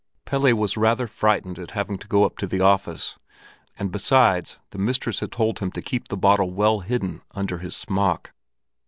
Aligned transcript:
Pelle 0.25 0.55
was 0.55 0.77
rather 0.77 1.05
frightened 1.05 1.59
at 1.59 1.71
having 1.77 1.99
to 1.99 2.07
go 2.07 2.25
up 2.25 2.35
to 2.39 2.47
the 2.47 2.59
office, 2.59 3.19
and 3.77 3.91
besides 3.91 4.57
the 4.71 4.79
mistress 4.79 5.19
had 5.19 5.31
told 5.31 5.59
him 5.59 5.71
to 5.73 5.79
keep 5.83 6.07
the 6.07 6.17
bottle 6.17 6.49
well 6.49 6.79
hidden 6.79 7.21
under 7.35 7.59
his 7.59 7.75
smock. 7.75 8.31